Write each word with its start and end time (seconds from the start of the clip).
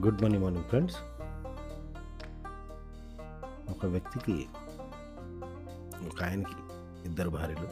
Good 0.00 0.22
morning 0.22 0.44
morning 0.44 0.64
friends. 0.64 0.96
ఒక 3.70 3.86
వ్యక్తికి 3.86 4.48
ఒక 6.08 6.24
ఆయనకి 6.24 6.54
ఇద్దరు 7.04 7.28
భార్యలు. 7.28 7.68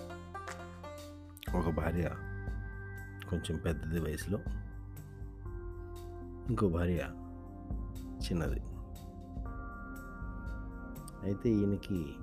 ఒక 1.57 1.75
భార్య 1.75 2.03
కొంచెం 3.31 3.57
పెద్దది 3.57 4.01
వయసులో. 4.01 4.39
ఇంకో 6.49 6.69
భార్య 6.69 6.99
చిన్నది. 8.21 8.61
అయితే 11.23 11.51
ఈయనకి 11.51 12.15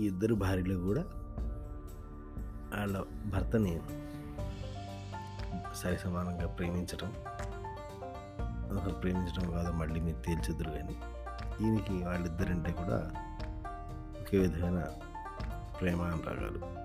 ఈ 0.00 0.06
ఇద్దరు 0.06 0.34
భార్యలు 0.34 0.78
కూడా 0.78 1.04
వాళ్ళ 2.74 3.04
భర్తని 3.26 3.80
సరి 5.74 5.98
సమానంగా 5.98 6.46
ప్రేమించడం 6.46 7.12
ప్రేమించడం 8.78 9.50
కాదు 9.50 9.72
మళ్ళీ 9.72 10.00
మీరు 10.00 10.16
తేల్చిద్దరు 10.16 10.70
కానీ 10.70 10.96
ఈయనకి 11.60 12.04
వాళ్ళిద్దరంటే 12.04 12.72
కూడా 12.72 13.10
ఒకే 14.20 14.38
విధమైన 14.38 14.84
ప్రేమ 15.80 16.02
అనురాగాలు. 16.02 16.80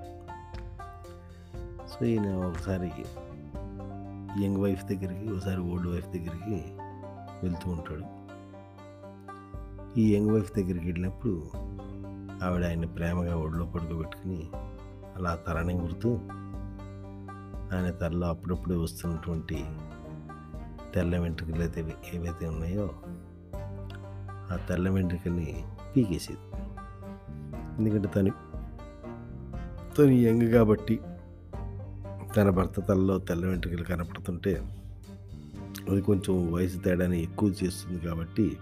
సో 1.87 2.05
ఈయన 2.05 2.33
ఒకసారి 2.33 2.91
యంగ్ 4.43 4.57
వైఫ్ 4.57 4.85
దగ్గరికి 4.85 5.31
ఒకసారి 5.31 5.61
ఓల్డ్ 5.61 5.87
వైఫ్ 5.87 6.07
దగ్గరికి 6.07 6.55
వెళ్తూ 7.43 7.71
ఉంటాడు. 7.71 8.25
ఈ 9.99 10.15
యంగ్ 10.15 10.29
వైఫ్ 10.29 10.53
దగ్గరికి 10.53 10.85
వెళ్ళినప్పుడు 10.85 11.51
ఆవిడ 12.43 12.65
ఆయన 12.65 12.85
ప్రేమగా 12.85 13.37
ఒడిలో 13.37 13.65
పడుకోబెట్టుకుని 13.65 14.49
అలా 15.15 15.35
తలని 15.35 15.73
గుర్తూ 15.73 16.09
ఆయన 17.75 17.89
తరలో 17.89 18.27
అప్పుడప్పుడే 18.27 18.75
వస్తున్నటువంటి 18.75 19.65
తెల్ల 20.95 21.17
వెంట్రుకలు 21.17 21.61
అయితే 21.61 21.81
ఏవైతే 22.13 22.47
ఉన్నాయో 22.47 22.87
ఆ 24.53 24.57
తెల్ల 24.69 24.89
వెంట్రుకల్ని 24.89 25.65
పీకేసేది. 25.95 26.45
ఎందుకంటే 27.77 28.07
తను 28.07 28.31
తను 29.97 30.11
యంగ్ 30.11 30.51
కాబట్టి 30.51 30.99
తన 32.37 32.49
భర్త 32.49 32.79
తలలో 32.79 33.17
తెల్ల 33.17 33.45
వెంట్రుకలు 33.45 33.83
కనపడుతుంటే 33.83 34.53
అది 35.89 36.01
కొంచెం 36.01 36.53
వయసు 36.53 36.77
తేడాని 36.77 37.23
ఎక్కువ 37.23 37.53
చేస్తుంది 37.63 37.99
కాబట్టి 37.99 38.57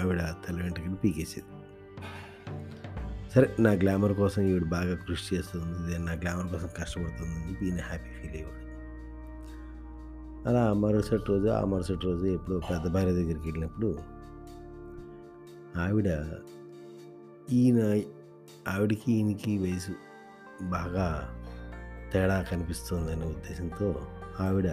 ఆవిడ 0.00 0.20
తెల్ల 0.46 0.62
వెంట్రుకలు 0.62 0.94
పీకేసేది. 0.94 1.46
సరే 3.34 3.56
నా 3.60 3.72
గ్లామర్ 3.72 4.12
కోసం 4.12 4.42
ఈవిడ 4.42 4.64
బాగా 4.64 4.94
కృషి 4.94 5.36
చేస్తుంది 5.36 5.98
నా 5.98 6.12
గ్లామర్ 6.12 6.48
కోసం 6.52 6.68
కష్టపడుతుంది 6.78 7.34
అని 7.36 7.50
చెప్పి 7.50 7.66
ఈయన 7.66 7.80
హ్యాపీ 7.80 8.10
ఫీల్ 8.10 8.32
అయ్యేవాడు. 8.32 8.67
అలా 10.48 10.72
మరుసటి 10.72 11.24
రోజు 11.28 11.48
ఆ 11.48 11.64
మరుసటి 11.64 12.06
రోజు 12.06 12.26
ఎప్పుడు 12.26 12.60
పెద్ద 12.70 12.88
భార్య 12.88 13.12
దగ్గరికి 13.12 13.48
వెళ్ళినప్పుడు 13.48 13.98
ఆవిడ 15.78 16.24
ఈయన 17.50 18.00
ఆవిడకి 18.68 19.12
ఈయనకి 19.12 19.58
వయసు 19.58 19.92
బాగా 20.62 21.34
తేడా 22.12 22.42
కనిపిస్తుంది 22.42 23.12
అనే 23.12 23.26
ఉద్దేశంతో 23.26 24.06
ఆవిడ 24.40 24.66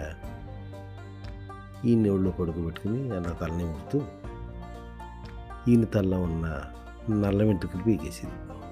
ఈయన 1.85 2.09
ఒళ్ళో 2.09 2.31
పడుకోబెట్టుకుని 2.31 3.11
అలా 3.11 3.31
తలని 3.31 3.65
ముడుతూ 3.65 4.01
ఈయన 5.67 5.83
తలలో 5.85 6.21
ఉన్న 6.21 6.63
నల్ల 7.09 7.43
వెంట్రుకలు 7.43 7.83
పీకేసింది. 7.83 8.64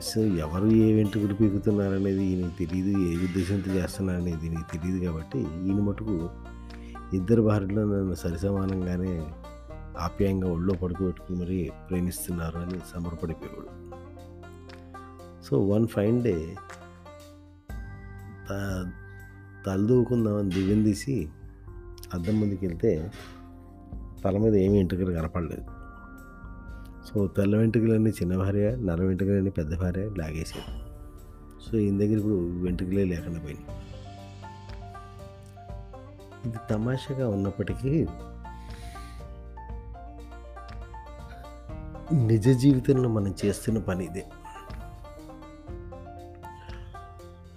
సో 0.00 0.20
ఎవరు 0.20 0.66
ఏ 0.66 0.92
వెంట్రుకలు 0.92 1.34
పీకుతున్నారనేది 1.34 2.24
ఈయనకి 2.24 2.66
తెలియదు 2.66 2.98
ఏ 2.98 3.16
ఉద్దేశంతో 3.16 3.70
చేస్తున్నారనేది 3.70 4.46
ఈయనకి 4.46 4.78
తెలియదు 4.78 5.04
కాబట్టి 5.04 5.38
ఈయన 5.38 5.80
మటుకు 5.80 6.30
ఇద్దరు 7.16 7.42
భార్యలు 7.42 7.80
నన్ను 7.80 8.14
సరిసమానంగానే 8.14 9.26
ఆప్యాయంగా 9.98 10.52
ఒళ్ళో 10.52 10.74
పడుకోబెట్టుకుని 10.74 11.38
మరీ 11.40 11.70
ప్రేమిస్తున్నారు 11.90 12.58
అని 12.58 12.78
సమర్పడిపోయాడు 12.92 13.70
సో 15.44 15.66
వన్ 15.66 15.86
ఫైన్ 15.88 16.22
డే 16.22 16.56
తలదూకుందామని 19.66 20.50
దివ్యం 20.50 20.82
తీసి 20.84 21.28
అద్దం 22.14 22.40
ముందుకు 22.40 22.66
వెళ్తే 22.66 23.10
తల 24.24 24.38
మీద 24.38 24.54
ఏమీ 24.54 24.76
వెంట్రుకలు 24.76 25.12
కనపడలేదు. 25.12 25.79
సో 27.06 27.26
తెల్ల 27.26 27.56
వెంట్రుకలన్నీ 27.56 28.10
చిన్న 28.10 28.36
భార్య 28.36 28.76
నల్ల 28.76 29.02
వెంట్రుకలన్నీ 29.02 29.50
పెద్ద 29.50 29.78
భార్య 29.78 30.10
లాగేసేది. 30.18 30.72
సో 31.64 31.78
ఈయన 31.78 31.98
దగ్గర 31.98 32.16
ఇప్పుడు 32.16 32.34
వెంట్రుకలే 32.34 33.04
లేకుండా 33.04 33.40
పోయింది 33.40 33.62
ఇది 36.48 36.58
తమాషాగా 36.70 37.28
ఉన్నప్పటికీ 37.28 38.06
నిజ 42.12 42.48
జీవితంలో 42.48 43.08
మనం 43.08 43.34
చేస్తున్న 43.44 43.78
పని 43.78 44.04
ఇదే. 44.04 44.24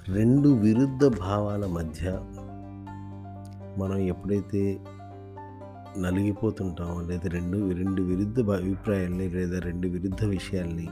రెండు 0.07 0.49
విరుద్ధ 0.49 1.05
భావాల 1.19 1.65
మధ్య 1.65 2.11
మనం 3.77 3.97
ఎప్పుడైతే 3.97 4.79
నలిగిపోతుంటాం 5.97 7.09
లేదా 7.09 7.29
రెండు 7.29 7.71
రెండు 7.71 8.01
విరుద్ధ 8.01 8.39
అభిప్రాయాల్ని 8.39 9.29
లేదా 9.29 9.59
రెండు 9.59 9.87
విరుద్ధ 9.87 10.25
విషయాల్ని 10.25 10.87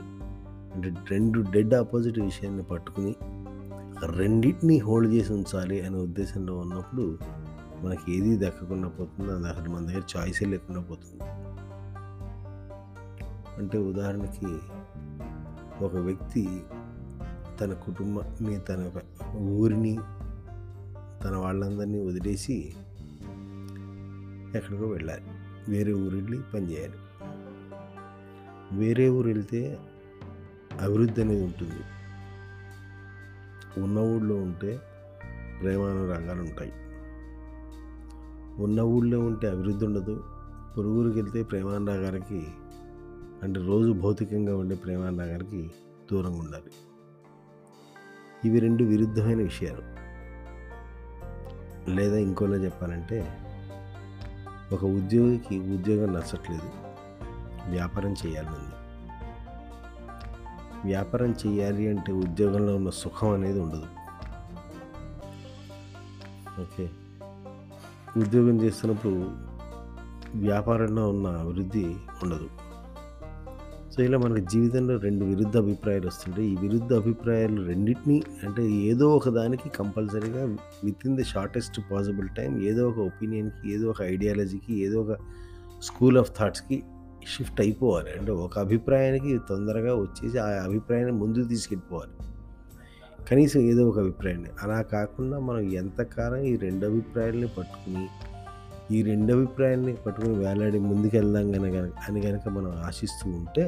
అంటే 0.74 0.94
రెండు 1.10 1.44
డెడ్ 1.50 1.74
ఆపోజిట్ 1.74 2.18
విషయాన్ని 2.18 2.62
పట్టుకుని 2.62 3.14
రెండింటిని 4.06 4.78
హోల్డ్ 4.78 5.14
చేసి 5.14 5.32
ఉంచాలి 5.32 5.80
అనే 5.80 5.98
ఉద్దేశంలో 5.98 6.58
ఉన్నప్పుడు 6.58 7.18
మనకి 7.82 8.16
ఏది 8.16 8.46
దక్కకుండా 8.46 8.88
పోతుందో 8.88 9.32
అది 9.32 9.48
అసలు 9.48 9.70
మన 9.70 9.86
దగ్గర 9.86 10.02
చాయిసే 10.16 10.44
లేకుండా 10.46 10.80
పోతుంది. 10.80 11.24
అంటే 13.58 13.78
ఉదాహరణకి 13.78 14.58
ఒక 15.84 15.96
వ్యక్తి 15.96 16.60
తన 17.60 17.72
కుటుంబాన్ని 17.72 18.58
తన 18.58 18.90
ఊరిని 19.38 19.98
తన 21.24 21.36
వాళ్ళందరినీ 21.36 21.98
వదిలేసి 22.06 22.72
ఎక్కడికో 24.54 24.86
వెళ్ళాలి. 24.86 25.22
వేరే 25.68 25.92
ఊరు 25.92 26.16
వెళ్ళి 26.16 26.40
పనిచేయాలి 26.54 26.94
వేరే 28.72 29.08
ఊరు 29.08 29.26
వెళ్తే 29.26 29.78
అభివృద్ధి 30.80 31.22
అనేది 31.22 31.44
ఉంటుంది. 31.44 31.84
ఉన్న 33.82 33.98
ఊళ్ళో 33.98 34.34
ఉంటే 34.34 34.80
ప్రేమానురాగాలు 35.60 36.40
ఉంటాయి. 36.40 36.72
ఉన్న 38.62 38.80
ఊళ్ళో 38.80 39.20
ఉంటే 39.20 39.48
అభివృద్ధి 39.48 39.86
ఉండదు. 39.86 40.24
పొరుగురికి 40.76 41.20
వెళ్తే 41.20 41.42
ప్రేమానురాగాలకి 41.42 42.46
అంటే 43.42 43.60
రోజు 43.60 43.92
భౌతికంగా 43.92 44.56
ఉండే 44.56 44.74
ప్రేమానురాగాలకి 44.74 45.70
దూరంగా 46.12 46.38
ఉండాలి. 46.38 46.72
ఇవి 48.44 48.60
రెండు 48.60 48.84
విరుద్ధమైన 48.84 49.42
విషయాలు. 49.42 50.02
లేదా 51.90 52.16
ఇంకోలా 52.16 52.56
చెప్పాలంటే 52.56 53.38
ఒక 54.72 54.84
ఉద్యోగికి 54.84 55.58
ఉద్యోగం 55.58 56.14
నచ్చట్లేదు. 56.14 56.70
వ్యాపారం 57.70 58.14
చేయాలని 58.26 58.82
వ్యాపారం 60.84 61.34
చేయాలి 61.46 61.88
అంటే 61.88 62.12
ఉద్యోగంలో 62.12 62.76
ఉన్న 62.76 62.90
సుఖం 62.90 63.30
అనేది 63.30 63.60
ఉండదు. 63.60 63.86
ఓకే. 66.60 66.90
ఉద్యోగం 68.16 68.60
చేస్తున్నప్పుడు 68.62 69.30
వ్యాపారంలో 70.34 71.08
ఉన్న 71.08 71.26
అభివృద్ధి 71.26 71.96
ఉండదు. 72.22 72.50
సో 73.96 74.02
ఇలా 74.02 74.18
మనకి 74.18 74.46
జీవితంలో 74.52 74.96
రెండు 74.96 75.24
విరుద్ధ 75.24 75.56
అభిప్రాయాలు 75.56 76.06
వస్తుంటాయి. 76.06 76.52
ఈ 76.52 76.56
విరుద్ధ 76.56 76.92
అభిప్రాయాలు 76.92 77.66
రెండింటినీ 77.66 78.22
అంటే 78.42 78.70
ఏదో 78.70 79.16
ఒక 79.16 79.28
దానికి 79.28 79.68
కంపల్సరీగా 79.68 80.56
within 81.06 81.16
the 81.16 81.24
shortest 81.24 81.80
possible 81.92 82.28
time 82.36 82.62
ఏదో 82.62 82.88
ఒక 82.88 82.98
ఒపీనియన్కి 82.98 83.74
ఏదో 83.74 83.90
ఒక 83.90 84.02
ఐడియాలజీకి 84.02 84.80
ఏదో 84.80 85.00
ఒక 85.00 85.16
స్కూల్ 85.82 86.18
ఆఫ్ 86.18 86.30
థాట్స్కి 86.38 86.82
షిఫ్ట్ 87.36 87.60
అయిపోవాలి. 87.60 88.10
అంటే 88.18 88.32
ఒక 88.32 88.58
అభిప్రాయానికి 88.58 89.38
తొందరగా 89.48 89.94
వచ్చేసి 89.94 90.38
ఆ 90.38 90.46
అభిప్రాయాన్ని 90.46 91.16
ముందుకు 91.16 91.48
తీసుకెళ్ళిపోవాలి. 91.48 92.28
కనీసం 93.30 93.60
ఏదో 93.60 93.88
ఒక 93.88 93.98
అభిప్రాయాన్ని. 93.98 94.48
అలా 94.62 94.82
కాకుండా 94.82 95.38
మనం 95.38 95.60
ఎంతకాలం 95.60 96.36
ఈ 96.36 96.56
రెండు 96.56 96.86
అభిప్రాయాలని 96.86 97.48
పట్టుకుని 97.48 98.08
ఈ 98.92 98.98
రెండు 99.02 99.30
అభిప్రాయాన్ని 99.32 99.92
పట్టుకుని 99.96 100.34
వేలాడి 100.38 100.78
ముందుకెళ్దాం 100.80 101.46
కనుక 101.52 101.76
అని 102.06 102.20
కనుక 102.20 102.48
మనం 102.48 102.72
ఆశిస్తూ 102.86 103.26
ఉంటే 103.30 103.64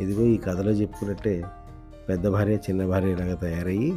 ఇదిగో 0.00 0.24
ఈ 0.26 0.36
కథలో 0.36 0.72
చెప్పుకున్నట్టే 0.72 1.34
పెద్ద 2.08 2.26
భార్య 2.28 2.56
చిన్న 2.66 2.82
భార్య 2.86 3.10
ఇలాగా 3.12 3.36
తయారయ్యి 3.36 3.90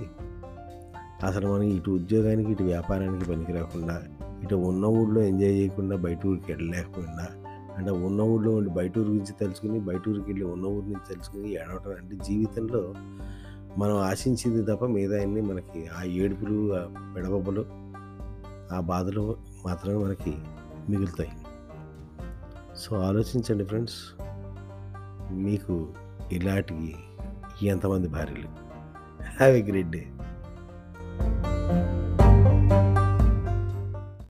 అసలు 1.24 1.46
మనం 1.48 1.68
ఇటు 1.70 1.90
ఉద్యోగానికి 1.92 2.50
ఇటు 2.52 2.64
వ్యాపారానికి 2.64 3.26
పనికి 3.26 3.52
రాకుండా 3.52 3.96
ఇటు 4.44 4.56
ఉన్న 4.66 4.86
ఊళ్ళో 4.96 5.22
ఎంజాయ్ 5.24 5.56
చేయకుండా 5.56 5.96
బయట 5.96 6.22
ఊరికి 6.28 6.50
వెళ్ళలేకుండా 6.52 7.26
అంటే 7.78 7.92
ఉన్న 8.06 8.22
ఊళ్ళో 8.28 8.52
ఉండి 8.52 8.70
బయట 8.70 8.94
ఊరి 8.98 9.10
గురించి 9.10 9.34
తెలుసుకుని 9.40 9.78
బయట 9.80 10.04
ఊరికి 10.10 10.28
వెళ్ళి 10.28 10.46
ఉన్న 10.46 10.66
ఊరి 10.68 10.86
నుంచి 10.86 11.08
తెలుసుకుని 11.10 11.50
ఏడవటం 11.54 11.94
అంటే 11.94 12.16
జీవితంలో 12.26 12.82
మనం 13.78 13.96
ఆశించింది 14.04 14.62
తప్ప 14.64 14.86
మిగతా 14.86 15.18
అన్ని 15.22 15.42
మనకి 15.42 15.82
ఆ 15.98 16.02
ఏడుపులు 16.16 16.58
ఆ 16.76 16.82
ఆ 18.74 18.80
బాధలు 18.80 19.38
మాత్రమే 19.66 20.04
మనకి 20.04 20.38
మిగులుతాయి. 20.90 21.32
సో 22.76 22.96
ఆలోచించండి 22.96 23.64
ఫ్రెండ్స్. 23.64 24.22
మీకు 25.32 25.94
ఇలాంటివి 26.32 26.96
ఎంతమంది 27.68 28.08
భార్యలు. 28.08 28.48
Have 29.24 29.56
a 29.56 29.64
great 29.64 29.90
day. 29.90 30.12